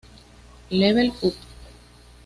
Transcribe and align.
Level 0.71 1.11
Up! 1.21 1.35